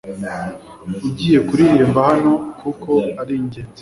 [1.07, 3.69] Ugiye kuririmba hano kuko ari ingenzi